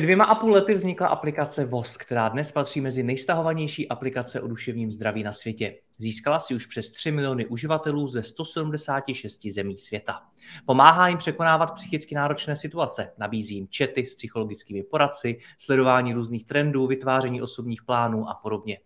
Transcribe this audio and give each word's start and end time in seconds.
Dvěma 0.00 0.24
a 0.24 0.34
půl 0.34 0.52
lety 0.52 0.74
vznikla 0.74 1.08
aplikace 1.08 1.64
VOS, 1.64 1.96
která 1.96 2.28
dnes 2.28 2.52
patří 2.52 2.80
mezi 2.80 3.02
nejstahovanější 3.02 3.88
aplikace 3.88 4.40
o 4.40 4.48
duševním 4.48 4.90
zdraví 4.90 5.22
na 5.22 5.32
světě. 5.32 5.76
Získala 5.98 6.40
si 6.40 6.54
už 6.54 6.66
přes 6.66 6.90
3 6.90 7.10
miliony 7.10 7.46
uživatelů 7.46 8.08
ze 8.08 8.22
176 8.22 9.46
zemí 9.46 9.78
světa. 9.78 10.20
Pomáhá 10.66 11.08
jim 11.08 11.18
překonávat 11.18 11.74
psychicky 11.74 12.14
náročné 12.14 12.56
situace, 12.56 13.12
nabízí 13.18 13.54
jim 13.54 13.68
čety 13.68 14.06
s 14.06 14.14
psychologickými 14.14 14.82
poradci, 14.82 15.38
sledování 15.58 16.12
různých 16.12 16.44
trendů, 16.44 16.86
vytváření 16.86 17.42
osobních 17.42 17.82
plánů 17.82 18.28
a 18.28 18.34
podobně. 18.34 18.78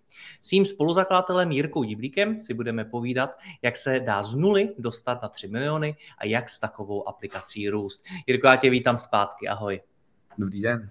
S 0.43 0.53
jím 0.53 0.67
spoluzakladatelem 0.67 1.53
Jirkou 1.53 1.83
Diblíkem 1.83 2.41
si 2.41 2.55
budeme 2.55 2.85
povídat, 2.85 3.31
jak 3.63 3.77
se 3.77 4.01
dá 4.01 4.23
z 4.23 4.35
nuly 4.35 4.75
dostat 4.79 5.23
na 5.23 5.29
3 5.29 5.49
miliony 5.49 5.97
a 6.19 6.27
jak 6.27 6.49
s 6.49 6.61
takovou 6.61 7.09
aplikací 7.09 7.69
růst. 7.69 8.05
Jirko, 8.27 8.47
já 8.47 8.57
tě 8.57 8.71
vítám 8.71 8.99
zpátky, 8.99 9.49
ahoj. 9.49 9.81
Dobrý 10.39 10.63
den. 10.63 10.91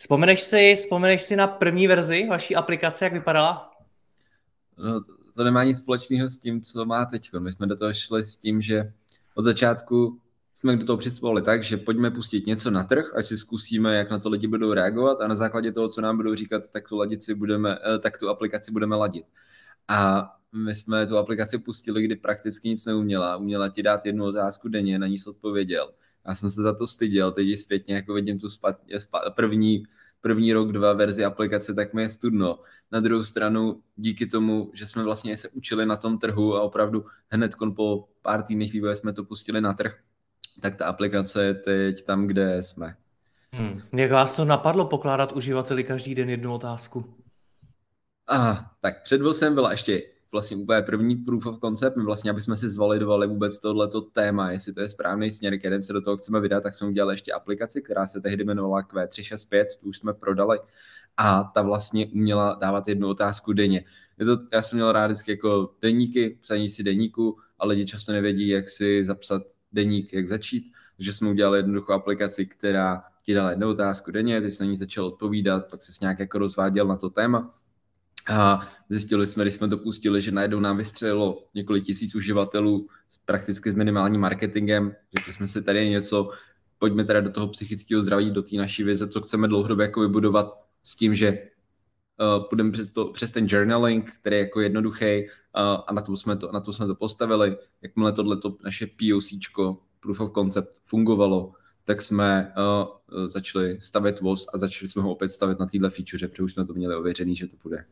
Vzpomeneš 0.00 0.40
si, 0.42 0.74
vzpomeneš 0.76 1.22
si 1.22 1.36
na 1.36 1.46
první 1.46 1.86
verzi 1.86 2.26
vaší 2.30 2.56
aplikace, 2.56 3.04
jak 3.04 3.12
vypadala? 3.12 3.70
No, 4.78 5.00
to 5.36 5.44
nemá 5.44 5.64
nic 5.64 5.78
společného 5.78 6.28
s 6.28 6.36
tím, 6.36 6.62
co 6.62 6.84
má 6.84 7.04
teď. 7.04 7.30
My 7.38 7.52
jsme 7.52 7.66
do 7.66 7.76
toho 7.76 7.94
šli 7.94 8.24
s 8.24 8.36
tím, 8.36 8.62
že 8.62 8.92
od 9.34 9.42
začátku 9.42 10.18
jsme 10.54 10.76
do 10.76 10.86
toho 10.86 10.96
přistupovali 10.96 11.42
tak, 11.42 11.64
že 11.64 11.76
pojďme 11.76 12.10
pustit 12.10 12.46
něco 12.46 12.70
na 12.70 12.84
trh, 12.84 13.12
ať 13.16 13.26
si 13.26 13.38
zkusíme, 13.38 13.96
jak 13.96 14.10
na 14.10 14.18
to 14.18 14.28
lidi 14.28 14.46
budou 14.46 14.72
reagovat 14.72 15.20
a 15.20 15.28
na 15.28 15.34
základě 15.34 15.72
toho, 15.72 15.88
co 15.88 16.00
nám 16.00 16.16
budou 16.16 16.34
říkat, 16.34 16.68
tak 16.68 16.88
tu, 16.88 16.96
ladici 16.96 17.34
budeme, 17.34 17.78
eh, 17.94 17.98
tak 17.98 18.18
tu 18.18 18.28
aplikaci 18.28 18.72
budeme 18.72 18.96
ladit. 18.96 19.26
A 19.88 20.30
my 20.52 20.74
jsme 20.74 21.06
tu 21.06 21.18
aplikaci 21.18 21.58
pustili, 21.58 22.02
kdy 22.02 22.16
prakticky 22.16 22.68
nic 22.68 22.86
neuměla. 22.86 23.36
Uměla 23.36 23.68
ti 23.68 23.82
dát 23.82 24.06
jednu 24.06 24.24
otázku 24.24 24.68
denně, 24.68 24.98
na 24.98 25.06
ní 25.06 25.16
odpověděl. 25.26 25.92
Já 26.28 26.34
jsem 26.34 26.50
se 26.50 26.62
za 26.62 26.74
to 26.74 26.86
styděl, 26.86 27.32
teď 27.32 27.58
zpětně 27.58 27.94
jako 27.94 28.14
vidím 28.14 28.38
tu 28.38 28.48
spat, 28.48 28.76
spat, 28.98 29.22
první, 29.36 29.82
první 30.20 30.52
rok, 30.52 30.72
dva 30.72 30.92
verzi 30.92 31.24
aplikace, 31.24 31.74
tak 31.74 31.94
mi 31.94 32.02
je 32.02 32.08
studno. 32.08 32.58
Na 32.92 33.00
druhou 33.00 33.24
stranu, 33.24 33.82
díky 33.96 34.26
tomu, 34.26 34.70
že 34.74 34.86
jsme 34.86 35.02
vlastně 35.02 35.36
se 35.36 35.48
učili 35.48 35.86
na 35.86 35.96
tom 35.96 36.18
trhu 36.18 36.56
a 36.56 36.62
opravdu 36.62 37.04
hned 37.28 37.54
po 37.76 38.08
pár 38.22 38.42
týdnech 38.42 38.72
vývoje 38.72 38.96
jsme 38.96 39.12
to 39.12 39.24
pustili 39.24 39.60
na 39.60 39.72
trh, 39.72 39.98
tak 40.60 40.76
ta 40.76 40.86
aplikace 40.86 41.44
je 41.44 41.54
teď 41.54 42.04
tam, 42.04 42.26
kde 42.26 42.62
jsme. 42.62 42.96
Hmm. 43.52 43.82
Jak 43.92 44.10
vás 44.10 44.34
to 44.34 44.44
napadlo 44.44 44.84
pokládat 44.84 45.32
uživateli 45.32 45.84
každý 45.84 46.14
den 46.14 46.30
jednu 46.30 46.54
otázku? 46.54 47.14
A, 48.28 48.70
tak 48.80 49.02
před 49.02 49.20
jsem 49.32 49.54
byla 49.54 49.70
ještě 49.70 50.02
vlastně 50.32 50.56
úplně 50.56 50.82
první 50.82 51.16
proof 51.16 51.46
of 51.46 51.58
concept, 51.60 51.96
my 51.96 52.04
vlastně, 52.04 52.30
aby 52.30 52.42
jsme 52.42 52.56
si 52.56 52.70
zvalidovali 52.70 53.26
vůbec 53.26 53.58
tohleto 53.58 54.00
téma, 54.00 54.50
jestli 54.50 54.72
to 54.72 54.80
je 54.80 54.88
správný 54.88 55.30
směr, 55.30 55.58
kterým 55.58 55.82
se 55.82 55.92
do 55.92 56.00
toho 56.00 56.16
chceme 56.16 56.40
vydat, 56.40 56.62
tak 56.62 56.74
jsme 56.74 56.88
udělali 56.88 57.14
ještě 57.14 57.32
aplikaci, 57.32 57.82
která 57.82 58.06
se 58.06 58.20
tehdy 58.20 58.42
jmenovala 58.42 58.82
Q365, 58.82 59.64
tu 59.80 59.88
už 59.88 59.98
jsme 59.98 60.14
prodali. 60.14 60.58
A 61.16 61.50
ta 61.54 61.62
vlastně 61.62 62.06
uměla 62.06 62.58
dávat 62.60 62.88
jednu 62.88 63.08
otázku 63.08 63.52
denně. 63.52 63.84
Je 64.18 64.26
to, 64.26 64.38
já 64.52 64.62
jsem 64.62 64.76
měl 64.76 64.92
rád 64.92 65.06
vždycky 65.06 65.30
jako 65.30 65.74
deníky, 65.82 66.38
psaní 66.40 66.68
si 66.68 66.82
deníku, 66.82 67.38
ale 67.58 67.74
lidi 67.74 67.86
často 67.86 68.12
nevědí, 68.12 68.48
jak 68.48 68.70
si 68.70 69.04
zapsat 69.04 69.42
deník, 69.72 70.12
jak 70.12 70.28
začít, 70.28 70.72
takže 70.96 71.12
jsme 71.12 71.30
udělali 71.30 71.58
jednoduchou 71.58 71.92
aplikaci, 71.92 72.46
která 72.46 73.02
ti 73.22 73.34
dala 73.34 73.50
jednu 73.50 73.68
otázku 73.68 74.10
denně, 74.10 74.40
ty 74.40 74.50
jsi 74.50 74.62
na 74.62 74.70
ní 74.70 74.76
začal 74.76 75.06
odpovídat, 75.06 75.70
pak 75.70 75.82
se 75.82 75.92
nějak 76.00 76.18
jako 76.18 76.38
rozváděl 76.38 76.86
na 76.86 76.96
to 76.96 77.10
téma 77.10 77.50
a 78.28 78.68
zjistili 78.88 79.26
jsme, 79.26 79.44
když 79.44 79.54
jsme 79.54 79.68
to 79.68 79.78
pustili, 79.78 80.22
že 80.22 80.30
najednou 80.30 80.60
nám 80.60 80.76
vystřelilo 80.76 81.44
několik 81.54 81.84
tisíc 81.84 82.14
uživatelů 82.14 82.88
prakticky 83.24 83.70
s 83.70 83.74
minimálním 83.74 84.20
marketingem. 84.20 84.94
Řekli 85.16 85.32
jsme 85.32 85.48
si 85.48 85.62
tady 85.62 85.88
něco, 85.88 86.30
pojďme 86.78 87.04
teda 87.04 87.20
do 87.20 87.30
toho 87.30 87.48
psychického 87.48 88.02
zdraví, 88.02 88.30
do 88.30 88.42
té 88.42 88.56
naší 88.56 88.84
vize, 88.84 89.08
co 89.08 89.20
chceme 89.20 89.48
dlouhodobě 89.48 89.86
jako 89.86 90.00
vybudovat 90.00 90.60
s 90.82 90.96
tím, 90.96 91.14
že 91.14 91.38
uh, 92.20 92.48
půjdeme 92.48 92.70
přes, 92.70 92.92
to, 92.92 93.04
přes 93.04 93.30
ten 93.30 93.46
journaling, 93.48 94.12
který 94.20 94.36
je 94.36 94.40
jako 94.40 94.60
jednoduchý 94.60 95.24
uh, 95.24 95.80
a 95.86 95.92
na 95.92 96.02
to, 96.02 96.16
jsme 96.16 96.36
to, 96.36 96.52
na 96.52 96.60
to 96.60 96.72
jsme 96.72 96.86
to 96.86 96.94
postavili. 96.94 97.56
Jakmile 97.82 98.12
tohleto 98.12 98.56
naše 98.64 98.86
POC, 98.86 99.30
Proof 100.00 100.20
of 100.20 100.32
Concept, 100.34 100.68
fungovalo, 100.84 101.52
tak 101.84 102.02
jsme 102.02 102.52
uh, 102.56 103.26
začali 103.26 103.80
stavět 103.80 104.20
voz 104.20 104.46
a 104.54 104.58
začali 104.58 104.88
jsme 104.88 105.02
ho 105.02 105.10
opět 105.10 105.30
stavět 105.30 105.58
na 105.58 105.66
téhle 105.66 105.90
feature, 105.90 106.28
protože 106.28 106.42
už 106.42 106.52
jsme 106.52 106.64
to 106.64 106.74
měli 106.74 106.94
ověřený, 106.94 107.36
že 107.36 107.46
to 107.46 107.56
bude. 107.62 107.84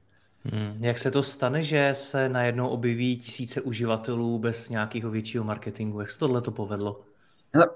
Hmm. 0.52 0.76
Jak 0.80 0.98
se 0.98 1.10
to 1.10 1.22
stane, 1.22 1.62
že 1.62 1.90
se 1.94 2.28
najednou 2.28 2.68
objeví 2.68 3.16
tisíce 3.16 3.60
uživatelů 3.60 4.38
bez 4.38 4.68
nějakého 4.68 5.10
většího 5.10 5.44
marketingu? 5.44 6.00
Jak 6.00 6.10
se 6.10 6.18
tohle 6.18 6.40
to 6.40 6.50
povedlo? 6.50 7.04
Hele, 7.52 7.68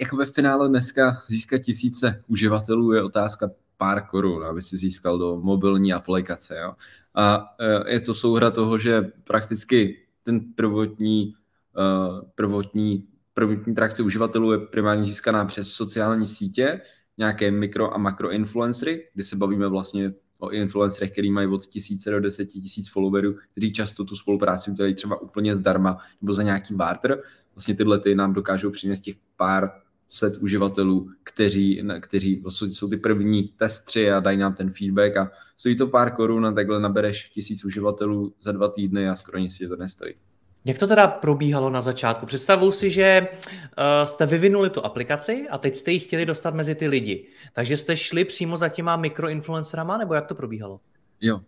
jako 0.00 0.16
ve 0.16 0.26
finále 0.26 0.68
dneska 0.68 1.22
získat 1.28 1.58
tisíce 1.58 2.24
uživatelů 2.28 2.92
je 2.92 3.02
otázka 3.02 3.50
pár 3.76 4.06
korun, 4.06 4.44
aby 4.44 4.62
si 4.62 4.76
získal 4.76 5.18
do 5.18 5.36
mobilní 5.36 5.92
aplikace. 5.92 6.58
Jo? 6.58 6.74
A 7.14 7.54
e, 7.60 7.92
je 7.92 8.00
to 8.00 8.14
souhra 8.14 8.50
toho, 8.50 8.78
že 8.78 9.02
prakticky 9.24 10.06
ten 10.22 10.40
prvotní, 10.54 11.22
e, 11.22 11.32
prvotní, 12.34 13.08
prvotní 13.34 13.74
trakce 13.74 14.02
uživatelů 14.02 14.52
je 14.52 14.58
primárně 14.58 15.04
získaná 15.04 15.44
přes 15.44 15.68
sociální 15.68 16.26
sítě, 16.26 16.80
nějaké 17.18 17.50
mikro 17.50 17.94
a 17.94 17.98
makro 17.98 18.30
influencery, 18.30 19.08
kdy 19.14 19.24
se 19.24 19.36
bavíme 19.36 19.68
vlastně 19.68 20.12
o 20.38 20.50
influencerech, 20.50 21.12
který 21.12 21.30
mají 21.30 21.48
od 21.48 21.66
tisíce 21.66 22.10
do 22.10 22.20
deseti 22.20 22.60
tisíc 22.60 22.88
followerů, 22.88 23.34
kteří 23.52 23.72
často 23.72 24.04
tu 24.04 24.16
spolupráci 24.16 24.70
udělají 24.70 24.94
třeba 24.94 25.20
úplně 25.20 25.56
zdarma 25.56 25.98
nebo 26.22 26.34
za 26.34 26.42
nějaký 26.42 26.74
barter. 26.74 27.22
Vlastně 27.54 27.74
tyhle 27.74 27.98
ty 27.98 28.14
nám 28.14 28.32
dokážou 28.32 28.70
přinést 28.70 29.00
těch 29.00 29.16
pár 29.36 29.70
set 30.08 30.36
uživatelů, 30.36 31.10
kteří, 31.22 31.82
kteří 32.00 32.42
jsou 32.48 32.88
ty 32.88 32.96
první 32.96 33.52
testři 33.56 34.10
a 34.10 34.20
dají 34.20 34.38
nám 34.38 34.54
ten 34.54 34.70
feedback 34.70 35.16
a 35.16 35.30
stojí 35.56 35.76
to 35.76 35.86
pár 35.86 36.16
korun 36.16 36.46
a 36.46 36.52
takhle 36.52 36.80
nabereš 36.80 37.28
tisíc 37.28 37.64
uživatelů 37.64 38.34
za 38.42 38.52
dva 38.52 38.68
týdny 38.68 39.08
a 39.08 39.16
skoro 39.16 39.38
nic 39.38 39.56
si 39.56 39.68
to 39.68 39.76
nestojí. 39.76 40.14
Jak 40.64 40.78
to 40.78 40.86
teda 40.86 41.08
probíhalo 41.08 41.70
na 41.70 41.80
začátku? 41.80 42.26
Představuji 42.26 42.72
si, 42.72 42.90
že 42.90 43.28
uh, 43.30 44.06
jste 44.06 44.26
vyvinuli 44.26 44.70
tu 44.70 44.84
aplikaci 44.84 45.46
a 45.50 45.58
teď 45.58 45.76
jste 45.76 45.90
ji 45.90 45.98
chtěli 45.98 46.26
dostat 46.26 46.54
mezi 46.54 46.74
ty 46.74 46.88
lidi. 46.88 47.26
Takže 47.52 47.76
jste 47.76 47.96
šli 47.96 48.24
přímo 48.24 48.56
za 48.56 48.68
těma 48.68 48.96
mikroinfluencerama, 48.96 49.98
nebo 49.98 50.14
jak 50.14 50.26
to 50.26 50.34
probíhalo? 50.34 50.80
Jo. 51.20 51.40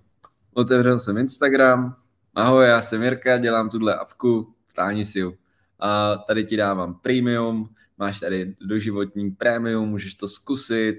Otevřel 0.54 1.00
jsem 1.00 1.16
Instagram. 1.16 1.96
Ahoj, 2.34 2.66
já 2.66 2.82
jsem 2.82 3.02
Jirka, 3.02 3.38
dělám 3.38 3.70
tuhle 3.70 3.94
apku, 3.94 4.54
stáni 4.68 5.04
si 5.04 5.18
ju. 5.18 5.34
A 5.80 6.16
tady 6.16 6.44
ti 6.44 6.56
dávám 6.56 6.94
premium, 6.94 7.74
máš 7.98 8.20
tady 8.20 8.54
doživotní 8.60 9.30
premium, 9.30 9.88
můžeš 9.88 10.14
to 10.14 10.28
zkusit 10.28 10.96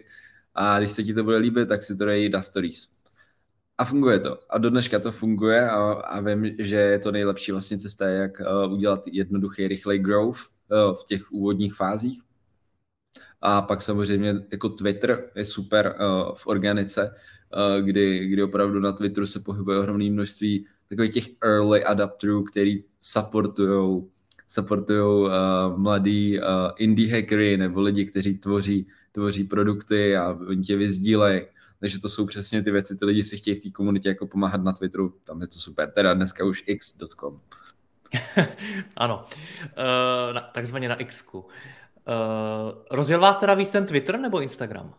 a 0.56 0.80
když 0.80 0.92
se 0.92 1.04
ti 1.04 1.14
to 1.14 1.24
bude 1.24 1.38
líbit, 1.38 1.70
tak 1.70 1.84
si 1.84 1.96
to 1.96 2.06
dej 2.06 2.30
na 2.30 2.42
stories. 2.42 2.91
A 3.82 3.86
funguje 3.86 4.20
to. 4.20 4.40
A 4.50 4.58
do 4.58 4.70
dneška 4.70 5.00
to 5.00 5.12
funguje 5.12 5.70
a, 5.70 5.92
a 5.92 6.20
vím, 6.20 6.56
že 6.60 6.76
je 6.76 7.00
to 7.00 7.12
nejlepší 7.12 7.52
vlastně 7.52 7.78
cesta, 7.78 8.08
jak 8.08 8.32
uh, 8.40 8.74
udělat 8.74 9.08
jednoduchý, 9.12 9.68
rychlej 9.68 10.00
growth 10.00 10.38
uh, 10.38 10.96
v 10.96 11.04
těch 11.04 11.32
úvodních 11.32 11.74
fázích. 11.74 12.22
A 13.42 13.62
pak 13.62 13.82
samozřejmě 13.82 14.36
jako 14.52 14.70
Twitter 14.70 15.30
je 15.36 15.46
super 15.46 15.96
uh, 16.00 16.36
v 16.36 16.48
organice, 16.48 17.10
uh, 17.10 17.86
kdy, 17.86 18.28
kdy 18.28 18.44
opravdu 18.44 18.80
na 18.80 18.92
Twitteru 18.92 19.28
se 19.28 19.40
pohybuje 19.40 19.80
ohromné 19.80 20.10
množství 20.10 20.66
takových 20.90 21.12
těch 21.12 21.28
early 21.44 21.84
adapterů, 21.84 22.44
který 22.44 22.84
supportují 23.02 24.04
supportujou 24.48 25.22
uh, 25.22 25.32
mladý 25.78 26.40
uh, 26.40 26.46
indie 26.78 27.16
hackery 27.16 27.58
nebo 27.58 27.82
lidi, 27.82 28.06
kteří 28.06 28.38
tvoří, 28.38 28.88
tvoří 29.12 29.44
produkty 29.44 30.18
a 30.18 30.38
oni 30.48 30.64
tě 30.64 30.76
vyzdílejí 30.76 31.42
takže 31.82 32.00
to 32.00 32.10
jsou 32.10 32.26
přesně 32.26 32.64
ty 32.64 32.72
věci, 32.72 32.96
ty 32.96 33.06
lidi 33.06 33.24
si 33.24 33.38
chtějí 33.38 33.56
v 33.56 33.60
té 33.60 33.70
komunitě 33.70 34.10
jako 34.10 34.28
pomáhat 34.28 34.64
na 34.64 34.74
Twitteru, 34.74 35.14
tam 35.24 35.42
je 35.42 35.48
to 35.48 35.60
super, 35.60 35.92
teda 35.92 36.14
dneska 36.14 36.46
už 36.46 36.64
x.com. 36.68 37.38
ano, 38.96 39.26
uh, 39.64 40.34
na, 40.34 40.42
takzvaně 40.42 40.90
na 40.90 40.96
x 40.96 41.30
rozjel 42.92 43.20
vás 43.20 43.38
teda 43.38 43.54
víc 43.54 43.72
ten 43.72 43.86
Twitter 43.86 44.20
nebo 44.20 44.42
Instagram? 44.42 44.94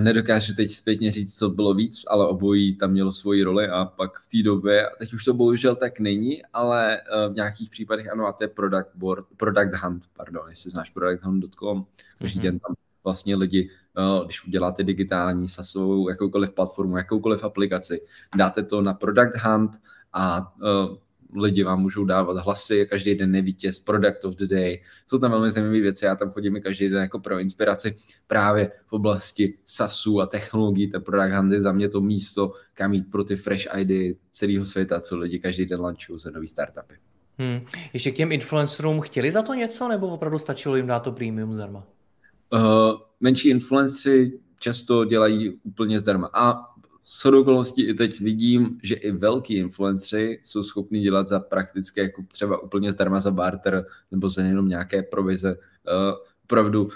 Nedokážu 0.00 0.54
teď 0.54 0.72
zpětně 0.72 1.12
říct, 1.12 1.38
co 1.38 1.50
bylo 1.50 1.74
víc, 1.74 2.02
ale 2.06 2.28
obojí 2.28 2.76
tam 2.76 2.90
mělo 2.90 3.12
svoji 3.12 3.44
roli 3.44 3.68
a 3.68 3.84
pak 3.84 4.20
v 4.20 4.28
té 4.28 4.42
době, 4.42 4.90
teď 4.98 5.12
už 5.12 5.24
to 5.24 5.34
bohužel 5.34 5.76
tak 5.76 6.00
není, 6.00 6.42
ale 6.52 7.00
uh, 7.00 7.32
v 7.32 7.34
nějakých 7.34 7.70
případech 7.70 8.08
ano, 8.08 8.26
a 8.26 8.32
to 8.32 8.44
je 8.44 8.48
Product, 8.48 8.90
board, 8.94 9.26
product 9.36 9.74
Hunt, 9.82 10.04
pardon, 10.16 10.42
jestli 10.48 10.70
znáš 10.70 10.90
producthunt.com, 10.90 11.86
každý 12.18 12.40
mm-hmm. 12.40 12.42
den 12.42 12.58
tam 12.58 12.74
vlastně 13.04 13.36
lidi, 13.36 13.70
uh, 13.70 13.83
když 14.24 14.46
uděláte 14.46 14.82
digitální 14.82 15.48
sasovou 15.48 16.08
jakoukoliv 16.08 16.50
platformu, 16.50 16.96
jakoukoliv 16.96 17.44
aplikaci, 17.44 18.00
dáte 18.36 18.62
to 18.62 18.82
na 18.82 18.94
Product 18.94 19.36
Hunt 19.44 19.80
a 20.12 20.52
uh, 20.62 20.96
lidi 21.42 21.62
vám 21.62 21.80
můžou 21.80 22.04
dávat 22.04 22.44
hlasy, 22.44 22.86
každý 22.90 23.14
den 23.14 23.30
nevítěz, 23.30 23.78
product 23.78 24.24
of 24.24 24.34
the 24.34 24.46
day. 24.46 24.82
Jsou 25.06 25.18
tam 25.18 25.30
velmi 25.30 25.50
zajímavé 25.50 25.80
věci, 25.80 26.04
já 26.04 26.16
tam 26.16 26.30
chodím 26.30 26.60
každý 26.60 26.88
den 26.88 27.00
jako 27.00 27.18
pro 27.18 27.38
inspiraci 27.38 27.96
právě 28.26 28.70
v 28.86 28.92
oblasti 28.92 29.58
SASu 29.66 30.20
a 30.20 30.26
technologií, 30.26 30.90
ten 30.90 31.02
product 31.02 31.32
handy 31.32 31.60
za 31.60 31.72
mě 31.72 31.88
to 31.88 32.00
místo, 32.00 32.52
kam 32.74 32.92
jít 32.92 33.10
pro 33.10 33.24
ty 33.24 33.36
fresh 33.36 33.66
ID 33.76 34.18
celého 34.30 34.66
světa, 34.66 35.00
co 35.00 35.18
lidi 35.18 35.38
každý 35.38 35.66
den 35.66 35.80
lančují 35.80 36.18
za 36.18 36.30
nový 36.30 36.48
startupy. 36.48 36.94
Hmm. 37.38 37.66
Ještě 37.92 38.10
k 38.10 38.16
těm 38.16 38.32
influencerům 38.32 39.00
chtěli 39.00 39.32
za 39.32 39.42
to 39.42 39.54
něco, 39.54 39.88
nebo 39.88 40.08
opravdu 40.08 40.38
stačilo 40.38 40.76
jim 40.76 40.86
dát 40.86 41.00
to 41.00 41.12
premium 41.12 41.52
zdarma? 41.52 41.86
Uh, 42.52 42.60
menší 43.20 43.48
influenceri 43.48 44.38
často 44.58 45.04
dělají 45.04 45.50
úplně 45.62 46.00
zdarma. 46.00 46.30
A 46.34 46.74
s 47.04 47.24
okolností 47.24 47.88
i 47.88 47.94
teď 47.94 48.20
vidím, 48.20 48.78
že 48.82 48.94
i 48.94 49.12
velký 49.12 49.54
influenceri 49.54 50.40
jsou 50.44 50.62
schopni 50.62 51.00
dělat 51.00 51.28
za 51.28 51.40
praktické, 51.40 52.02
jako 52.02 52.24
třeba 52.28 52.62
úplně 52.62 52.92
zdarma 52.92 53.20
za 53.20 53.30
barter 53.30 53.86
nebo 54.10 54.28
za 54.28 54.42
jenom 54.42 54.68
nějaké 54.68 55.02
provize. 55.02 55.56
Uh, 55.56 56.18
opravdu 56.44 56.84
uh, 56.84 56.90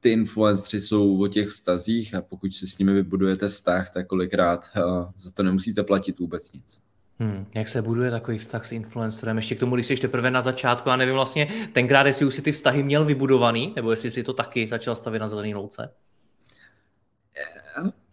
ty 0.00 0.10
influenceri 0.10 0.80
jsou 0.80 1.22
o 1.22 1.28
těch 1.28 1.48
vztazích 1.48 2.14
a 2.14 2.22
pokud 2.22 2.54
si 2.54 2.66
s 2.66 2.78
nimi 2.78 2.92
vybudujete 2.92 3.48
vztah, 3.48 3.90
tak 3.90 4.06
kolikrát 4.06 4.70
uh, 4.76 5.04
za 5.16 5.30
to 5.30 5.42
nemusíte 5.42 5.82
platit 5.82 6.18
vůbec 6.18 6.52
nic. 6.52 6.80
Hmm, 7.18 7.46
jak 7.54 7.68
se 7.68 7.82
buduje 7.82 8.10
takový 8.10 8.38
vztah 8.38 8.64
s 8.64 8.72
influencerem? 8.72 9.36
Ještě 9.36 9.54
k 9.54 9.60
tomu, 9.60 9.74
když 9.74 9.86
jsi 9.86 9.96
teprve 9.96 10.30
na 10.30 10.40
začátku, 10.40 10.90
a 10.90 10.96
nevím 10.96 11.14
vlastně 11.14 11.48
tenkrát, 11.72 12.06
jestli 12.06 12.26
už 12.26 12.34
si 12.34 12.42
ty 12.42 12.52
vztahy 12.52 12.82
měl 12.82 13.04
vybudovaný, 13.04 13.72
nebo 13.76 13.90
jestli 13.90 14.10
si 14.10 14.22
to 14.22 14.32
taky 14.32 14.68
začal 14.68 14.94
stavět 14.94 15.20
na 15.20 15.28
zelený 15.28 15.54
louce? 15.54 15.90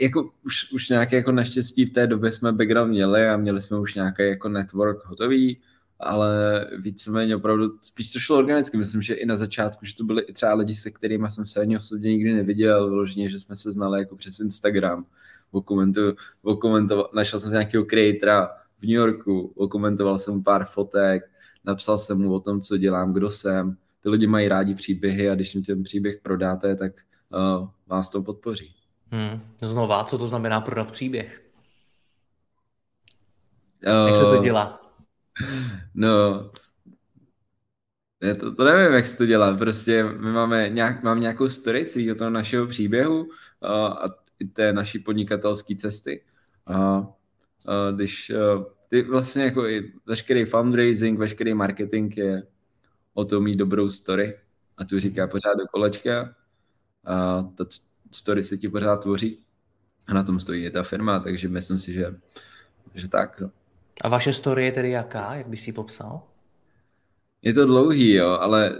jako 0.01 0.31
už, 0.45 0.71
už 0.71 0.89
nějaké 0.89 1.15
jako 1.15 1.31
naštěstí 1.31 1.85
v 1.85 1.89
té 1.89 2.07
době 2.07 2.31
jsme 2.31 2.51
background 2.51 2.91
měli 2.91 3.27
a 3.27 3.37
měli 3.37 3.61
jsme 3.61 3.79
už 3.79 3.95
nějaký 3.95 4.23
jako 4.23 4.49
network 4.49 5.05
hotový, 5.05 5.61
ale 5.99 6.67
víceméně 6.77 7.35
opravdu 7.35 7.77
spíš 7.81 8.11
to 8.11 8.19
šlo 8.19 8.37
organicky. 8.37 8.77
Myslím, 8.77 9.01
že 9.01 9.13
i 9.13 9.25
na 9.25 9.37
začátku, 9.37 9.85
že 9.85 9.95
to 9.95 10.03
byly 10.03 10.21
i 10.21 10.33
třeba 10.33 10.53
lidi, 10.53 10.75
se 10.75 10.91
kterými 10.91 11.27
jsem 11.31 11.45
se 11.45 11.59
ani 11.59 11.77
osobně 11.77 12.11
nikdy 12.11 12.33
neviděl, 12.33 12.89
vyloženě, 12.89 13.29
že 13.29 13.39
jsme 13.39 13.55
se 13.55 13.71
znali 13.71 13.99
jako 13.99 14.15
přes 14.15 14.39
Instagram. 14.39 15.05
Okomentoval, 16.41 17.09
našel 17.13 17.39
jsem 17.39 17.51
nějakého 17.51 17.85
creatora 17.85 18.49
v 18.81 18.83
New 18.83 18.95
Yorku, 18.95 19.53
okomentoval 19.55 20.17
jsem 20.17 20.43
pár 20.43 20.65
fotek, 20.65 21.31
napsal 21.65 21.97
jsem 21.97 22.17
mu 22.21 22.33
o 22.33 22.39
tom, 22.39 22.61
co 22.61 22.77
dělám, 22.77 23.13
kdo 23.13 23.29
jsem. 23.29 23.77
Ty 24.03 24.09
lidi 24.09 24.27
mají 24.27 24.47
rádi 24.47 24.75
příběhy 24.75 25.29
a 25.29 25.35
když 25.35 25.55
jim 25.55 25.63
ten 25.63 25.83
příběh 25.83 26.19
prodáte, 26.23 26.75
tak 26.75 26.91
uh, 27.29 27.67
vás 27.87 28.09
to 28.09 28.23
podpoří. 28.23 28.75
Hmm. 29.11 29.41
Znova, 29.61 30.03
co 30.03 30.17
to 30.17 30.27
znamená 30.27 30.61
prodat 30.61 30.91
příběh? 30.91 31.41
Uh, 33.87 34.07
jak 34.07 34.15
se 34.15 34.23
to 34.23 34.37
dělá? 34.43 34.81
No, 35.93 36.51
to, 38.39 38.55
to 38.55 38.63
nevím, 38.63 38.93
jak 38.93 39.07
se 39.07 39.17
to 39.17 39.25
dělá. 39.25 39.57
Prostě 39.57 40.03
my 40.03 40.31
máme 40.31 40.69
nějak, 40.69 41.03
mám 41.03 41.19
nějakou 41.19 41.49
story 41.49 41.85
celého 41.85 42.15
toho 42.15 42.29
našeho 42.29 42.67
příběhu 42.67 43.21
uh, 43.23 43.29
a 43.71 44.03
té 44.53 44.73
naší 44.73 44.99
podnikatelské 44.99 45.75
cesty. 45.75 46.23
Uh, 46.69 47.05
když 47.95 48.31
uh, 48.55 48.63
ty 48.89 49.01
vlastně 49.01 49.43
jako 49.43 49.67
i 49.67 49.91
veškerý 50.05 50.45
fundraising, 50.45 51.19
veškerý 51.19 51.53
marketing 51.53 52.17
je 52.17 52.43
o 53.13 53.25
tom 53.25 53.43
mít 53.43 53.55
dobrou 53.55 53.89
story 53.89 54.37
a 54.77 54.85
tu 54.85 54.99
říká 54.99 55.27
pořád 55.27 55.53
do 55.53 55.65
kolečka. 55.71 56.35
A 57.05 57.41
ta, 57.41 57.65
story 58.11 58.43
se 58.43 58.57
ti 58.57 58.69
pořád 58.69 58.97
tvoří 58.97 59.39
a 60.07 60.13
na 60.13 60.23
tom 60.23 60.39
stojí 60.39 60.71
ta 60.71 60.83
firma, 60.83 61.19
takže 61.19 61.47
myslím 61.47 61.79
si, 61.79 61.93
že, 61.93 62.15
že 62.95 63.07
tak. 63.07 63.39
No. 63.39 63.51
A 64.01 64.09
vaše 64.09 64.33
story 64.33 64.65
je 64.65 64.71
tedy 64.71 64.89
jaká? 64.89 65.35
Jak 65.35 65.47
bys 65.47 65.67
ji 65.67 65.73
popsal? 65.73 66.21
Je 67.41 67.53
to 67.53 67.65
dlouhý, 67.65 68.13
jo, 68.13 68.27
ale 68.27 68.69
eh, 68.69 68.79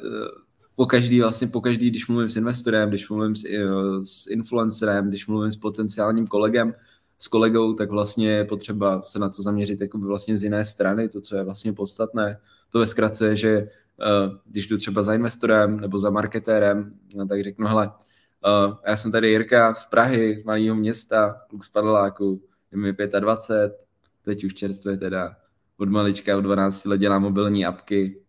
po 0.75 0.85
každý, 0.85 1.21
vlastně 1.21 1.47
po 1.47 1.61
každý, 1.61 1.89
když 1.89 2.07
mluvím 2.07 2.29
s 2.29 2.35
investorem, 2.35 2.89
když 2.89 3.09
mluvím 3.09 3.35
s, 3.35 3.45
eh, 3.45 4.03
s 4.03 4.27
influencerem, 4.27 5.09
když 5.09 5.27
mluvím 5.27 5.51
s 5.51 5.55
potenciálním 5.55 6.27
kolegem, 6.27 6.73
s 7.21 7.27
kolegou, 7.27 7.73
tak 7.73 7.89
vlastně 7.89 8.29
je 8.29 8.45
potřeba 8.45 9.01
se 9.01 9.19
na 9.19 9.29
to 9.29 9.41
zaměřit 9.41 9.81
jako 9.81 9.97
vlastně 9.97 10.37
z 10.37 10.43
jiné 10.43 10.65
strany, 10.65 11.09
to, 11.09 11.21
co 11.21 11.35
je 11.35 11.43
vlastně 11.43 11.73
podstatné. 11.73 12.39
To 12.69 12.79
ve 12.79 12.87
zkratce 12.87 13.35
že 13.35 13.49
eh, 13.49 13.67
když 14.45 14.67
jdu 14.67 14.77
třeba 14.77 15.03
za 15.03 15.13
investorem 15.13 15.79
nebo 15.79 15.99
za 15.99 16.09
marketérem, 16.09 16.93
no, 17.15 17.27
tak 17.27 17.43
řeknu, 17.43 17.67
hele, 17.67 17.91
Uh, 18.45 18.75
já 18.87 18.97
jsem 18.97 19.11
tady 19.11 19.29
Jirka 19.29 19.75
z 19.75 19.85
Prahy, 19.85 20.43
malého 20.45 20.75
města, 20.75 21.41
kluk 21.49 21.63
z 21.63 21.69
Padeláku, 21.69 22.43
je 22.71 22.77
mi 22.77 22.93
25, 23.19 23.77
teď 24.21 24.43
už 24.43 24.53
čerstvě 24.53 24.97
teda 24.97 25.35
od 25.77 25.89
malička, 25.89 26.37
od 26.37 26.41
12 26.41 26.85
let 26.85 26.97
dělám 26.97 27.21
mobilní 27.21 27.65
apky, 27.65 28.21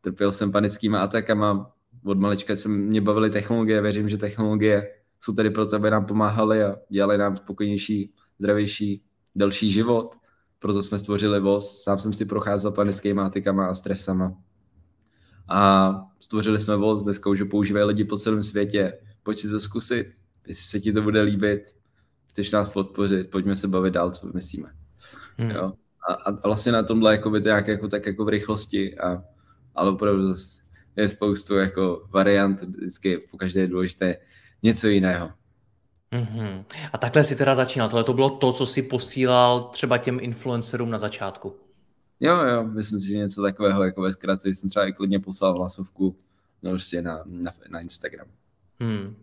trpěl 0.00 0.32
jsem 0.32 0.52
panickýma 0.52 1.00
atakama, 1.00 1.72
od 2.04 2.18
malička 2.18 2.56
se 2.56 2.68
mě 2.68 3.00
bavily 3.00 3.30
technologie, 3.30 3.82
věřím, 3.82 4.08
že 4.08 4.18
technologie 4.18 4.90
jsou 5.20 5.32
tady 5.32 5.50
proto, 5.50 5.76
aby 5.76 5.90
nám 5.90 6.06
pomáhaly 6.06 6.64
a 6.64 6.76
dělali 6.88 7.18
nám 7.18 7.36
spokojnější, 7.36 8.14
zdravější, 8.38 9.02
delší 9.34 9.70
život. 9.70 10.14
Proto 10.58 10.82
jsme 10.82 10.98
stvořili 10.98 11.40
VOZ. 11.40 11.82
Sám 11.82 11.98
jsem 11.98 12.12
si 12.12 12.24
procházel 12.24 12.70
panickými 12.70 13.20
atakama 13.20 13.66
a 13.66 13.74
stresama. 13.74 14.32
A 15.48 15.92
stvořili 16.20 16.58
jsme 16.58 16.76
VOZ, 16.76 17.02
dneska 17.02 17.30
už 17.30 17.40
ho 17.40 17.46
používají 17.46 17.86
lidi 17.86 18.04
po 18.04 18.18
celém 18.18 18.42
světě 18.42 18.92
pojď 19.26 19.38
si 19.38 19.48
to 19.48 19.60
zkusit, 19.60 20.12
jestli 20.46 20.64
se 20.64 20.80
ti 20.80 20.92
to 20.92 21.02
bude 21.02 21.22
líbit, 21.22 21.62
chceš 22.26 22.50
nás 22.50 22.68
podpořit, 22.68 23.30
pojďme 23.30 23.56
se 23.56 23.68
bavit 23.68 23.94
dál, 23.94 24.10
co 24.10 24.30
myslíme. 24.34 24.68
Hmm. 25.36 25.50
Jo? 25.50 25.72
A, 26.08 26.12
a, 26.12 26.48
vlastně 26.48 26.72
na 26.72 26.82
tomhle 26.82 27.12
jako 27.12 27.30
by 27.30 27.40
to 27.40 27.48
nějak 27.48 27.68
jako, 27.68 27.88
tak 27.88 28.06
jako 28.06 28.24
v 28.24 28.28
rychlosti, 28.28 28.98
a, 28.98 29.22
ale 29.74 29.90
opravdu 29.90 30.34
je 30.96 31.08
spoustu 31.08 31.54
jako 31.54 32.06
variant, 32.10 32.62
vždycky 32.62 33.18
po 33.30 33.36
každé 33.36 33.60
je 33.60 33.66
důležité 33.66 34.16
něco 34.62 34.88
jiného. 34.88 35.30
Mm-hmm. 36.12 36.64
A 36.92 36.98
takhle 36.98 37.24
si 37.24 37.36
teda 37.36 37.54
začínal. 37.54 37.88
Tohle 37.88 38.04
to 38.04 38.12
bylo 38.12 38.30
to, 38.30 38.52
co 38.52 38.66
si 38.66 38.82
posílal 38.82 39.62
třeba 39.62 39.98
těm 39.98 40.18
influencerům 40.22 40.90
na 40.90 40.98
začátku. 40.98 41.56
Jo, 42.20 42.44
jo, 42.44 42.64
myslím 42.64 43.00
si, 43.00 43.08
že 43.08 43.16
něco 43.16 43.42
takového, 43.42 43.84
jako 43.84 44.02
ve 44.02 44.12
zkratce, 44.12 44.48
že 44.48 44.54
jsem 44.54 44.70
třeba 44.70 44.86
i 44.86 44.92
klidně 44.92 45.18
poslal 45.18 45.54
hlasovku 45.54 46.16
no, 46.62 46.70
prostě 46.70 47.02
na, 47.02 47.22
na, 47.26 47.52
na 47.70 47.80
Instagram. 47.80 48.26
Hmm. 48.80 49.16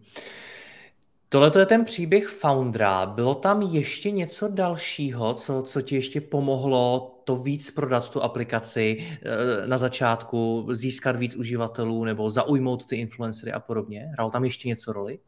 Tohle 1.29 1.51
je 1.59 1.65
ten 1.65 1.85
příběh 1.85 2.27
foundera. 2.27 3.05
Bylo 3.05 3.35
tam 3.35 3.61
ještě 3.61 4.11
něco 4.11 4.47
dalšího, 4.47 5.33
co, 5.33 5.61
co 5.61 5.81
ti 5.81 5.95
ještě 5.95 6.21
pomohlo 6.21 7.13
to 7.23 7.35
víc 7.35 7.71
prodat 7.71 8.09
tu 8.09 8.23
aplikaci 8.23 8.97
eh, 9.01 9.67
na 9.67 9.77
začátku, 9.77 10.67
získat 10.71 11.15
víc 11.15 11.35
uživatelů 11.35 12.05
nebo 12.05 12.29
zaujmout 12.29 12.85
ty 12.85 12.95
influencery 12.95 13.51
a 13.51 13.59
podobně? 13.59 14.09
Hrál 14.13 14.31
tam 14.31 14.43
ještě 14.43 14.67
něco 14.67 14.93
roli? 14.93 15.19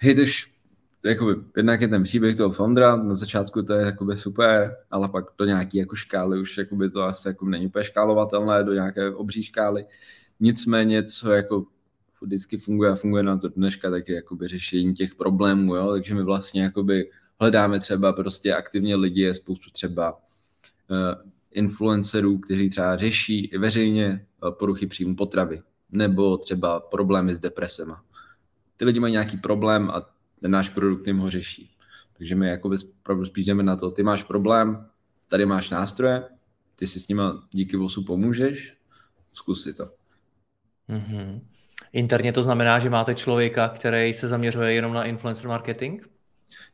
Hej, 0.00 0.14
tož, 0.14 0.52
jakoby, 1.04 1.34
jednak 1.56 1.80
je 1.80 1.88
ten 1.88 2.02
příběh 2.02 2.36
toho 2.36 2.50
foundera, 2.50 2.96
na 2.96 3.14
začátku 3.14 3.62
to 3.62 3.72
je 3.72 3.86
jakoby 3.86 4.16
super, 4.16 4.76
ale 4.90 5.08
pak 5.08 5.24
do 5.38 5.44
nějaké 5.44 5.78
jako 5.78 5.96
škály 5.96 6.40
už 6.40 6.58
jakoby 6.58 6.90
to 6.90 7.02
asi 7.02 7.28
jako 7.28 7.46
není 7.46 7.66
úplně 7.66 7.84
škálovatelné, 7.84 8.64
do 8.64 8.72
nějaké 8.72 9.14
obří 9.14 9.42
škály. 9.42 9.86
Nicméně, 10.40 11.04
co 11.04 11.32
jako 11.32 11.66
vždycky 12.20 12.58
funguje 12.58 12.90
a 12.90 12.94
funguje 12.94 13.22
na 13.22 13.36
to 13.36 13.48
dneška 13.48 13.90
taky 13.90 14.12
jakoby 14.12 14.48
řešení 14.48 14.94
těch 14.94 15.14
problémů, 15.14 15.76
jo? 15.76 15.92
takže 15.92 16.14
my 16.14 16.22
vlastně 16.22 16.62
jakoby 16.62 17.10
hledáme 17.40 17.80
třeba 17.80 18.12
prostě 18.12 18.54
aktivně 18.54 18.96
lidi, 18.96 19.20
je 19.20 19.34
spoustu 19.34 19.70
třeba 19.70 20.12
uh, 20.12 20.18
influencerů, 21.50 22.38
kteří 22.38 22.70
třeba 22.70 22.96
řeší 22.96 23.50
veřejně 23.58 24.26
uh, 24.42 24.50
poruchy 24.50 24.86
příjmu 24.86 25.16
potravy 25.16 25.62
nebo 25.90 26.36
třeba 26.36 26.80
problémy 26.80 27.34
s 27.34 27.40
depresema. 27.40 28.04
Ty 28.78 28.84
lidi 28.84 29.00
mají 29.00 29.12
nějaký 29.12 29.36
problém 29.36 29.90
a 29.90 30.10
ten 30.40 30.50
náš 30.50 30.68
produkt 30.68 31.06
jim 31.06 31.18
ho 31.18 31.30
řeší. 31.30 31.70
Takže 32.18 32.34
my 32.34 32.48
jakoby 32.48 32.76
spíš 33.24 33.44
jdeme 33.44 33.62
na 33.62 33.76
to, 33.76 33.90
ty 33.90 34.02
máš 34.02 34.22
problém, 34.22 34.86
tady 35.28 35.46
máš 35.46 35.70
nástroje, 35.70 36.22
ty 36.76 36.86
si 36.86 37.00
s 37.00 37.08
nima 37.08 37.48
díky 37.50 37.76
VOSu 37.76 38.04
pomůžeš, 38.04 38.76
zkus 39.32 39.62
si 39.62 39.74
to. 39.74 39.90
Mm-hmm. 40.88 41.40
Interně 41.92 42.32
to 42.32 42.42
znamená, 42.42 42.78
že 42.78 42.90
máte 42.90 43.14
člověka, 43.14 43.68
který 43.68 44.14
se 44.14 44.28
zaměřuje 44.28 44.72
jenom 44.72 44.92
na 44.92 45.04
influencer 45.04 45.48
marketing? 45.48 46.02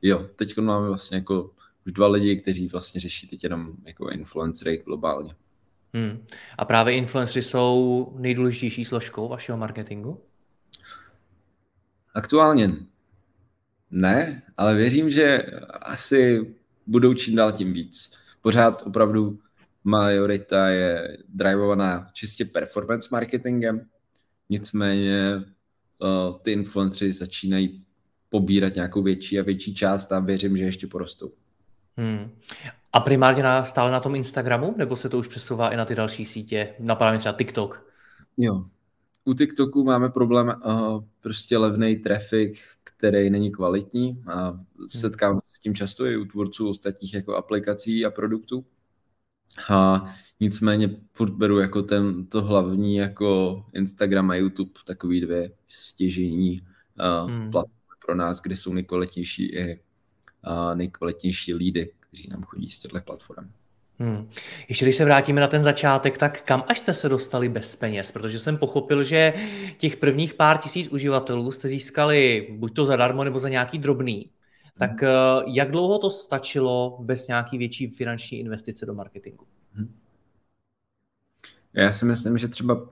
Jo, 0.03 0.29
teď 0.37 0.59
máme 0.59 0.89
vlastně 0.89 1.17
jako 1.17 1.51
už 1.87 1.93
dva 1.93 2.07
lidi, 2.09 2.37
kteří 2.37 2.69
vlastně 2.69 3.01
řeší 3.01 3.27
teď 3.27 3.43
jenom 3.43 3.73
jako 3.85 4.11
influencery 4.11 4.79
globálně. 4.79 5.35
Hmm. 5.95 6.27
A 6.59 6.65
právě 6.65 6.95
influencery 6.95 7.43
jsou 7.43 8.13
nejdůležitější 8.19 8.85
složkou 8.85 9.29
vašeho 9.29 9.59
marketingu? 9.59 10.21
Aktuálně 12.15 12.71
ne, 13.91 14.43
ale 14.57 14.75
věřím, 14.75 15.11
že 15.11 15.43
asi 15.83 16.55
budou 16.87 17.15
čím 17.15 17.37
dál 17.37 17.53
tím 17.53 17.73
víc. 17.73 18.13
Pořád 18.43 18.83
opravdu 18.87 19.39
majorita 19.85 20.69
je 20.69 21.19
drivovaná 21.29 22.09
čistě 22.13 22.45
performance 22.45 23.09
marketingem, 23.13 23.81
nicméně 24.51 25.35
uh, 25.37 26.39
ty 26.43 26.53
influencery 26.53 27.13
začínají 27.13 27.85
pobírat 28.29 28.75
nějakou 28.75 29.03
větší 29.03 29.39
a 29.39 29.43
větší 29.43 29.75
část 29.75 30.13
a 30.13 30.21
věřím, 30.21 30.57
že 30.57 30.65
ještě 30.65 30.87
porostou. 30.87 31.33
Hmm. 31.97 32.31
A 32.93 33.01
primárně 33.01 33.43
na, 33.43 33.65
stále 33.65 33.91
na 33.91 34.01
tom 34.01 34.15
Instagramu, 34.15 34.75
nebo 34.77 34.97
se 34.97 35.09
to 35.09 35.19
už 35.19 35.29
přesouvá 35.29 35.71
i 35.71 35.77
na 35.77 35.85
ty 35.85 35.95
další 35.95 36.25
sítě, 36.25 36.75
napadá 36.79 37.19
třeba 37.19 37.35
TikTok? 37.39 37.91
Jo. 38.37 38.65
U 39.25 39.35
TikToku 39.35 39.85
máme 39.85 40.09
problém 40.09 40.55
uh, 40.65 41.05
prostě 41.21 41.59
levný 41.59 41.97
trafik, 41.97 42.59
který 42.85 43.31
není 43.31 43.53
kvalitní 43.53 44.23
a 44.27 44.61
setkám 44.87 45.41
se 45.41 45.57
s 45.57 45.59
tím 45.59 45.75
často 45.75 46.07
i 46.07 46.17
u 46.17 46.25
tvůrců 46.25 46.69
ostatních 46.69 47.15
jako 47.15 47.37
aplikací 47.37 48.05
a 48.05 48.11
produktů. 48.11 48.65
A 49.71 50.15
nicméně 50.41 50.97
furt 51.13 51.31
beru 51.31 51.59
jako 51.59 51.83
ten, 51.83 52.27
to 52.27 52.43
hlavní 52.43 52.97
jako 52.97 53.65
Instagram 53.73 54.31
a 54.31 54.35
YouTube, 54.35 54.73
takový 54.85 55.21
dvě 55.21 55.53
stěžení 55.69 56.61
uh, 56.61 57.31
hmm. 57.31 57.51
platformy 57.51 57.85
pro 58.07 58.15
nás, 58.15 58.43
kde 58.43 58.57
jsou 58.57 58.73
nejkvalitnější 58.73 59.45
i 59.45 59.81
uh, 60.47 60.75
nejkvalitnější 60.75 61.55
lídy, 61.55 61.93
kteří 62.01 62.29
nám 62.29 62.43
chodí 62.43 62.71
z 62.71 62.79
těchto 62.79 63.01
platform. 63.01 63.51
Hmm. 63.99 64.29
Ještě 64.69 64.85
když 64.85 64.97
se 64.97 65.05
vrátíme 65.05 65.41
na 65.41 65.47
ten 65.47 65.63
začátek, 65.63 66.19
tak 66.19 66.43
kam 66.43 66.65
až 66.69 66.79
jste 66.79 66.95
se 66.95 67.09
dostali 67.09 67.49
bez 67.49 67.77
peněz? 67.77 68.11
Protože 68.11 68.39
jsem 68.39 68.57
pochopil, 68.57 69.05
že 69.05 69.33
těch 69.77 69.97
prvních 69.97 70.35
pár 70.35 70.59
tisíc 70.59 70.89
uživatelů 70.89 71.51
jste 71.51 71.69
získali 71.69 72.49
buď 72.51 72.75
to 72.75 72.85
zadarmo, 72.85 73.25
nebo 73.25 73.39
za 73.39 73.49
nějaký 73.49 73.79
drobný. 73.79 74.31
Tak 74.79 75.03
hmm. 75.03 75.55
jak 75.55 75.71
dlouho 75.71 75.99
to 75.99 76.11
stačilo 76.11 76.99
bez 77.01 77.29
nějaký 77.29 77.59
větší 77.59 77.87
finanční 77.87 78.41
investice 78.41 78.87
do 78.87 78.95
marketingu? 78.95 79.45
Hmm. 79.73 79.95
Já 81.75 81.93
si 81.93 82.05
myslím, 82.05 82.39
že 82.39 82.49
třeba 82.49 82.89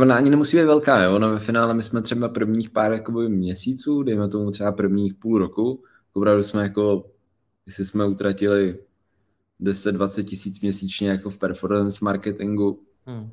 ona 0.00 0.16
ani 0.16 0.30
nemusí 0.30 0.56
být 0.56 0.64
velká, 0.64 1.02
jo? 1.02 1.18
No 1.18 1.30
ve 1.30 1.40
finále 1.40 1.74
my 1.74 1.82
jsme 1.82 2.02
třeba 2.02 2.28
prvních 2.28 2.70
pár 2.70 2.92
jakoby, 2.92 3.28
měsíců, 3.28 4.02
dejme 4.02 4.28
tomu 4.28 4.50
třeba 4.50 4.72
prvních 4.72 5.14
půl 5.14 5.38
roku, 5.38 5.82
opravdu 6.12 6.44
jsme 6.44 6.62
jako, 6.62 7.10
jestli 7.66 7.84
jsme 7.84 8.06
utratili 8.06 8.78
10-20 9.60 10.24
tisíc 10.24 10.60
měsíčně 10.60 11.08
jako 11.08 11.30
v 11.30 11.38
performance 11.38 12.04
marketingu, 12.04 12.82
hmm. 13.06 13.30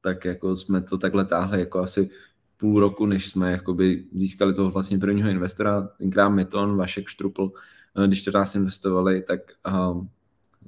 tak 0.00 0.24
jako 0.24 0.56
jsme 0.56 0.80
to 0.80 0.98
takhle 0.98 1.24
táhli 1.24 1.60
jako 1.60 1.78
asi 1.78 2.10
půl 2.56 2.80
roku, 2.80 3.06
než 3.06 3.30
jsme 3.30 3.50
jakoby 3.50 4.04
získali 4.14 4.54
toho 4.54 4.70
vlastně 4.70 4.98
prvního 4.98 5.30
investora, 5.30 5.88
tenkrát 5.98 6.28
Meton, 6.28 6.76
Vašek 6.76 7.08
Štrupl, 7.08 7.52
eh, 8.04 8.06
když 8.06 8.22
to 8.22 8.30
nás 8.30 8.54
investovali, 8.54 9.22
tak, 9.22 9.40
um, 9.90 10.10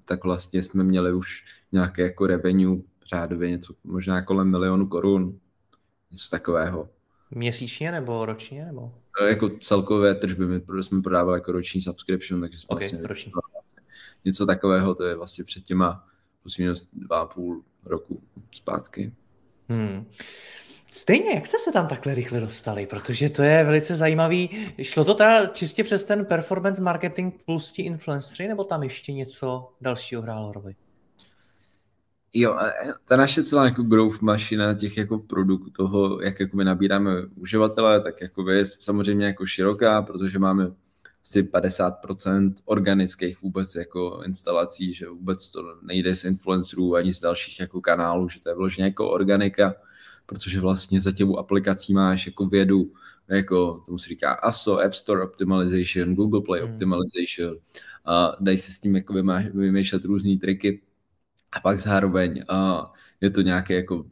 tak 0.04 0.24
vlastně 0.24 0.62
jsme 0.62 0.84
měli 0.84 1.12
už 1.12 1.44
nějaké 1.72 2.02
jako 2.02 2.26
revenue, 2.26 2.82
řádově 3.14 3.50
něco 3.50 3.74
možná 3.84 4.22
kolem 4.22 4.50
milionu 4.50 4.86
korun, 4.86 5.38
něco 6.10 6.30
takového. 6.30 6.88
Měsíčně 7.30 7.92
nebo 7.92 8.26
ročně? 8.26 8.64
Nebo? 8.64 8.94
Eh, 9.22 9.28
jako 9.28 9.50
celkové 9.60 10.14
tržby, 10.14 10.46
my 10.46 10.62
jsme 10.80 11.02
prodávali 11.02 11.36
jako 11.36 11.52
roční 11.52 11.82
subscription, 11.82 12.40
takže 12.40 12.58
jsme 12.58 12.66
okay, 12.68 12.88
vlastně 12.88 13.08
roční. 13.08 13.32
Něco 14.24 14.46
takového, 14.46 14.94
to 14.94 15.04
je 15.04 15.14
vlastně 15.14 15.44
před 15.44 15.64
těma 15.64 16.04
plus 16.42 16.58
minus 16.58 16.88
dva 16.92 17.20
a 17.20 17.26
půl 17.26 17.62
roku 17.84 18.20
zpátky. 18.54 19.12
Hmm. 19.68 20.04
Stejně, 20.92 21.34
jak 21.34 21.46
jste 21.46 21.58
se 21.58 21.72
tam 21.72 21.88
takhle 21.88 22.14
rychle 22.14 22.40
dostali? 22.40 22.86
Protože 22.86 23.30
to 23.30 23.42
je 23.42 23.64
velice 23.64 23.96
zajímavý. 23.96 24.68
Šlo 24.82 25.04
to 25.04 25.14
teda 25.14 25.46
čistě 25.46 25.84
přes 25.84 26.04
ten 26.04 26.24
performance 26.24 26.82
marketing 26.82 27.34
plus 27.44 27.72
ti 27.72 27.82
influencery, 27.82 28.48
nebo 28.48 28.64
tam 28.64 28.82
ještě 28.82 29.12
něco 29.12 29.68
dalšího 29.80 30.22
hrálo 30.22 30.52
roli? 30.52 30.74
Jo, 32.32 32.58
ta 33.08 33.16
naše 33.16 33.42
celá 33.42 33.64
jako 33.64 33.82
growth 33.82 34.20
mašina 34.20 34.74
těch 34.74 34.96
jako 34.96 35.18
produktů, 35.18 35.70
toho, 35.70 36.20
jak 36.20 36.40
jako 36.40 36.56
my 36.56 36.64
nabíráme 36.64 37.10
uživatele, 37.36 38.00
tak 38.00 38.20
jako 38.20 38.50
je 38.50 38.66
samozřejmě 38.80 39.26
jako 39.26 39.46
široká, 39.46 40.02
protože 40.02 40.38
máme 40.38 40.70
asi 41.24 41.42
50% 41.42 42.54
organických 42.64 43.42
vůbec 43.42 43.74
jako 43.74 44.22
instalací, 44.26 44.94
že 44.94 45.08
vůbec 45.08 45.50
to 45.50 45.62
nejde 45.82 46.16
z 46.16 46.24
influencerů 46.24 46.94
ani 46.94 47.14
z 47.14 47.20
dalších 47.20 47.60
jako 47.60 47.80
kanálů, 47.80 48.28
že 48.28 48.40
to 48.40 48.48
je 48.48 48.54
vložně 48.54 48.84
jako 48.84 49.10
organika, 49.10 49.74
protože 50.26 50.60
vlastně 50.60 51.00
za 51.00 51.12
těmu 51.12 51.38
aplikací 51.38 51.94
máš 51.94 52.26
jako 52.26 52.46
vědu, 52.46 52.92
jako 53.28 53.82
tomu 53.86 53.98
se 53.98 54.08
říká 54.08 54.32
ASO, 54.32 54.80
App 54.80 54.94
Store 54.94 55.22
Optimization, 55.22 56.14
Google 56.14 56.40
Play 56.40 56.62
hmm. 56.62 56.72
Optimization, 56.72 57.56
a 58.04 58.36
dají 58.40 58.58
se 58.58 58.72
s 58.72 58.80
tím 58.80 58.96
jako 58.96 59.14
vymýšlet 59.54 60.04
různé 60.04 60.36
triky 60.36 60.82
a 61.52 61.60
pak 61.60 61.80
zároveň 61.80 62.44
a 62.48 62.92
je 63.20 63.30
to 63.30 63.40
nějaké 63.40 63.74
jako 63.74 64.04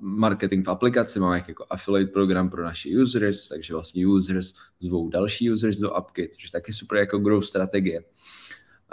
marketing 0.00 0.66
v 0.66 0.70
aplikaci, 0.70 1.20
máme 1.20 1.44
jako 1.48 1.66
affiliate 1.70 2.12
program 2.12 2.50
pro 2.50 2.62
naše 2.62 2.88
users, 3.02 3.48
takže 3.48 3.74
vlastně 3.74 4.06
users 4.06 4.54
zvou 4.78 5.08
další 5.08 5.50
users 5.50 5.78
do 5.78 5.92
apky, 5.92 6.28
což 6.28 6.44
je 6.44 6.50
taky 6.50 6.72
super 6.72 6.98
jako 6.98 7.18
growth 7.18 7.44
strategie. 7.44 8.04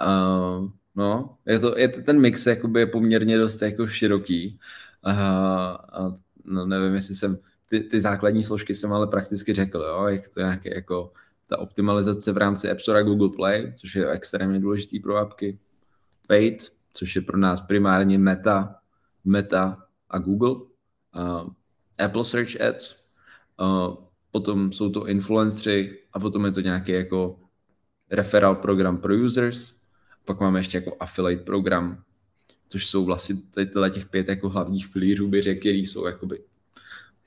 Uh, 0.02 0.68
no, 0.96 1.38
je 1.46 1.60
to, 1.60 1.78
je 1.78 1.88
to, 1.88 2.02
ten 2.02 2.22
mix 2.22 2.46
jakoby 2.46 2.80
je 2.80 2.86
poměrně 2.86 3.38
dost 3.38 3.62
jako 3.62 3.88
široký. 3.88 4.60
Uh, 5.06 5.14
a 5.14 6.14
no, 6.46 6.66
nevím, 6.66 6.96
jestli 6.96 7.16
jsem 7.16 7.38
ty, 7.70 7.80
ty 7.80 8.02
základní 8.02 8.44
složky 8.44 8.76
jsem 8.76 8.94
ale 8.94 9.08
prakticky 9.08 9.54
řekl, 9.54 9.80
jo, 9.80 10.08
jak 10.08 10.30
to 10.30 10.40
nějaké 10.40 10.76
jako 10.76 11.14
ta 11.48 11.58
optimalizace 11.58 12.32
v 12.32 12.38
rámci 12.38 12.72
App 12.72 12.80
Store 12.80 13.00
a 13.00 13.04
Google 13.04 13.30
Play, 13.30 13.74
což 13.78 13.96
je 13.96 14.10
extrémně 14.10 14.60
důležitý 14.60 15.00
pro 15.00 15.18
apky, 15.18 15.60
Paid, 16.28 16.72
což 16.94 17.16
je 17.16 17.22
pro 17.22 17.38
nás 17.38 17.62
primárně 17.62 18.18
Meta, 18.18 18.76
Meta 19.26 19.86
a 20.10 20.20
Google, 20.20 20.56
uh, 21.20 21.50
Apple 21.98 22.26
Search 22.26 22.62
Ads, 22.62 22.96
uh, 23.60 23.96
potom 24.32 24.72
jsou 24.72 24.90
to 24.90 25.08
influencery 25.08 26.00
a 26.14 26.20
potom 26.20 26.46
je 26.46 26.52
to 26.52 26.62
nějaký 26.62 26.92
jako 26.92 27.40
referral 28.12 28.56
program 28.56 28.98
pro 28.98 29.16
users, 29.16 29.74
pak 30.26 30.40
máme 30.40 30.60
ještě 30.60 30.78
jako 30.78 30.98
affiliate 31.00 31.44
program, 31.44 32.04
což 32.70 32.88
jsou 32.88 33.06
vlastně 33.06 33.36
tyhle 33.52 33.90
těch 33.90 34.06
pět 34.06 34.28
jako 34.28 34.50
hlavních 34.50 34.90
pilířů, 34.90 35.28
by 35.28 35.42
řekl, 35.42 35.60
který 35.60 35.86
jsou 35.86 36.06
jakoby 36.06 36.40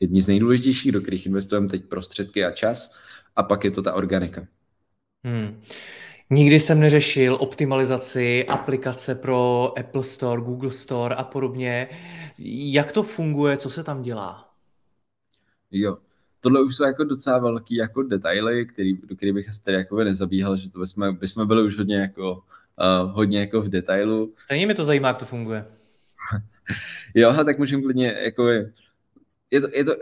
jedni 0.01 0.23
z 0.23 0.29
nejdůležitějších, 0.29 0.93
do 0.93 1.01
kterých 1.01 1.27
investujeme 1.27 1.69
teď 1.69 1.85
prostředky 1.85 2.45
a 2.45 2.51
čas, 2.51 2.93
a 3.37 3.43
pak 3.43 3.65
je 3.65 3.71
to 3.71 3.83
ta 3.83 3.95
organika. 3.95 4.47
Hmm. 5.25 5.61
Nikdy 6.33 6.61
jsem 6.61 6.81
neřešil 6.81 7.37
optimalizaci 7.41 8.47
aplikace 8.47 9.15
pro 9.15 9.73
Apple 9.79 10.05
Store, 10.05 10.43
Google 10.43 10.73
Store 10.73 11.15
a 11.15 11.25
podobně. 11.25 11.89
Jak 12.73 12.93
to 12.93 13.03
funguje, 13.03 13.57
co 13.57 13.71
se 13.71 13.85
tam 13.85 14.03
dělá? 14.03 14.49
Jo, 15.71 15.99
tohle 16.41 16.63
už 16.63 16.77
jsou 16.77 16.85
jako 16.85 17.05
docela 17.05 17.39
velký 17.39 17.75
jako 17.75 18.03
detaily, 18.03 18.67
který, 18.67 18.97
do 18.97 19.17
kterých 19.17 19.35
bych 19.35 19.49
asi 19.49 19.63
tady 19.63 19.77
jako 19.77 20.05
nezabíhal, 20.05 20.57
že 20.57 20.71
to 20.71 20.79
bychom, 20.79 21.17
bychom 21.17 21.47
byli 21.47 21.63
už 21.63 21.79
hodně 21.79 21.97
jako, 21.97 22.33
uh, 22.33 23.11
hodně 23.11 23.41
jako 23.41 23.63
v 23.63 23.69
detailu. 23.69 24.35
Stejně 24.37 24.67
mi 24.67 24.75
to 24.75 24.85
zajímá, 24.85 25.09
jak 25.09 25.19
to 25.19 25.25
funguje. 25.25 25.67
jo, 27.15 27.35
tak 27.45 27.59
můžeme 27.59 27.83
klidně 27.83 28.15
jako 28.25 28.49
je 29.53 29.61
to, 29.61 29.69
je 29.73 29.85
to, 29.85 29.93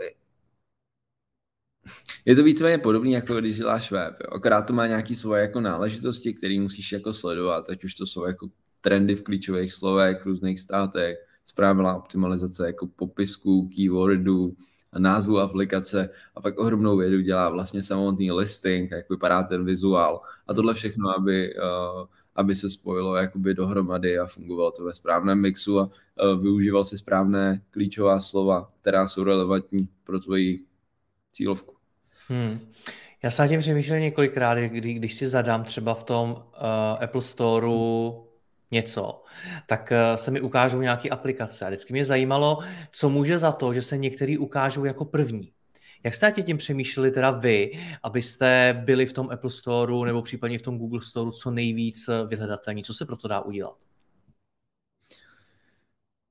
je 2.25 2.35
to 2.35 2.43
víceméně 2.43 2.77
podobné, 2.77 3.09
jako 3.09 3.39
když 3.39 3.57
děláš 3.57 3.91
web. 3.91 4.13
Jo. 4.21 4.35
Akorát 4.35 4.61
to 4.61 4.73
má 4.73 4.87
nějaké 4.87 5.15
svoje 5.15 5.41
jako 5.41 5.59
náležitosti, 5.59 6.33
které 6.33 6.59
musíš 6.59 6.91
jako 6.91 7.13
sledovat, 7.13 7.69
ať 7.69 7.83
už 7.83 7.93
to 7.93 8.05
jsou 8.05 8.25
jako 8.25 8.49
trendy 8.81 9.15
v 9.15 9.23
klíčových 9.23 9.73
slovech, 9.73 10.21
v 10.21 10.25
různých 10.25 10.59
státech, 10.59 11.17
správná 11.45 11.95
optimalizace 11.95 12.67
jako 12.67 12.87
popisků, 12.87 13.69
keywordů, 13.75 14.55
názvu 14.97 15.39
aplikace 15.39 16.09
a 16.35 16.41
pak 16.41 16.59
ohromnou 16.59 16.97
vědu 16.97 17.21
dělá 17.21 17.49
vlastně 17.49 17.83
samotný 17.83 18.31
listing, 18.31 18.91
jak 18.91 19.09
vypadá 19.09 19.43
ten 19.43 19.65
vizuál 19.65 20.21
a 20.47 20.53
tohle 20.53 20.73
všechno, 20.73 21.09
aby, 21.17 21.55
uh, 21.55 22.05
aby 22.35 22.55
se 22.55 22.69
spojilo 22.69 23.15
jakoby 23.15 23.53
dohromady 23.53 24.19
a 24.19 24.25
fungovalo 24.25 24.71
to 24.71 24.83
ve 24.83 24.93
správném 24.93 25.41
mixu 25.41 25.79
a 25.79 25.83
uh, 25.83 26.41
využíval 26.41 26.85
si 26.85 26.97
správné 26.97 27.61
klíčová 27.71 28.19
slova, 28.19 28.71
která 28.81 29.07
jsou 29.07 29.23
relevantní 29.23 29.89
pro 30.03 30.19
tvoji 30.19 30.65
cílovku. 31.31 31.75
Hmm. 32.27 32.59
Já 33.23 33.31
jsem 33.31 33.49
tím 33.49 33.59
přemýšlel 33.59 33.99
několikrát, 33.99 34.57
kdy, 34.57 34.93
když 34.93 35.13
si 35.13 35.27
zadám 35.27 35.63
třeba 35.63 35.93
v 35.93 36.03
tom 36.03 36.31
uh, 36.31 37.03
Apple 37.03 37.21
Storeu 37.21 38.27
něco, 38.71 39.23
tak 39.67 39.91
uh, 39.91 40.15
se 40.15 40.31
mi 40.31 40.41
ukážou 40.41 40.81
nějaké 40.81 41.09
aplikace. 41.09 41.65
A 41.65 41.69
vždycky 41.69 41.93
mě 41.93 42.05
zajímalo, 42.05 42.59
co 42.91 43.09
může 43.09 43.37
za 43.37 43.51
to, 43.51 43.73
že 43.73 43.81
se 43.81 43.97
některý 43.97 44.37
ukážou 44.37 44.85
jako 44.85 45.05
první. 45.05 45.51
Jak 46.03 46.15
jste 46.15 46.31
tím 46.31 46.57
přemýšleli 46.57 47.11
teda 47.11 47.31
vy, 47.31 47.71
abyste 48.03 48.81
byli 48.85 49.05
v 49.05 49.13
tom 49.13 49.29
Apple 49.29 49.51
Storeu 49.51 50.03
nebo 50.03 50.21
případně 50.21 50.59
v 50.59 50.61
tom 50.61 50.77
Google 50.77 51.01
Storeu 51.01 51.31
co 51.31 51.51
nejvíc 51.51 52.09
vyhledatelní? 52.27 52.83
Co 52.83 52.93
se 52.93 53.05
pro 53.05 53.17
to 53.17 53.27
dá 53.27 53.41
udělat? 53.41 53.90